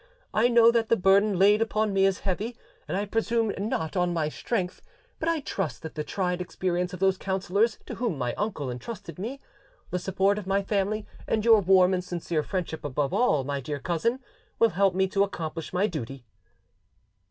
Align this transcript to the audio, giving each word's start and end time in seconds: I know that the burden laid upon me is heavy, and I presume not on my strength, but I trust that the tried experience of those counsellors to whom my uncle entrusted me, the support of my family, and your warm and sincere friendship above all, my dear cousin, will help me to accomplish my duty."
I 0.33 0.47
know 0.47 0.71
that 0.71 0.89
the 0.89 0.95
burden 0.97 1.37
laid 1.37 1.61
upon 1.61 1.93
me 1.93 2.07
is 2.07 2.21
heavy, 2.21 2.57
and 2.87 2.97
I 2.97 3.05
presume 3.05 3.53
not 3.59 3.95
on 3.95 4.15
my 4.15 4.29
strength, 4.29 4.81
but 5.19 5.29
I 5.29 5.41
trust 5.41 5.83
that 5.83 5.93
the 5.93 6.03
tried 6.03 6.41
experience 6.41 6.91
of 6.91 6.99
those 6.99 7.19
counsellors 7.19 7.77
to 7.85 7.93
whom 7.93 8.17
my 8.17 8.33
uncle 8.33 8.71
entrusted 8.71 9.19
me, 9.19 9.39
the 9.91 9.99
support 9.99 10.39
of 10.39 10.47
my 10.47 10.63
family, 10.63 11.05
and 11.27 11.45
your 11.45 11.61
warm 11.61 11.93
and 11.93 12.03
sincere 12.03 12.41
friendship 12.41 12.83
above 12.83 13.13
all, 13.13 13.43
my 13.43 13.61
dear 13.61 13.77
cousin, 13.77 14.19
will 14.57 14.69
help 14.69 14.95
me 14.95 15.07
to 15.09 15.23
accomplish 15.23 15.71
my 15.71 15.85
duty." 15.85 16.25